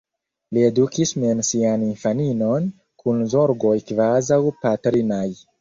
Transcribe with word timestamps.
Li 0.57 0.61
edukis 0.69 1.11
mem 1.23 1.43
sian 1.49 1.83
infaninon, 1.89 2.67
kun 3.05 3.23
zorgoj 3.35 3.77
kvazaŭ 3.93 4.43
patrinaj. 4.65 5.25